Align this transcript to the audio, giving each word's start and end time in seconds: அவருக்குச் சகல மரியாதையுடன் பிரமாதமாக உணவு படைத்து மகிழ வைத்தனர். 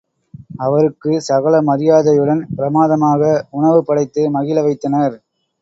அவருக்குச் 0.59 1.25
சகல 1.27 1.61
மரியாதையுடன் 1.61 2.41
பிரமாதமாக 2.55 3.21
உணவு 3.51 3.79
படைத்து 3.85 4.23
மகிழ 4.31 4.57
வைத்தனர். 4.61 5.17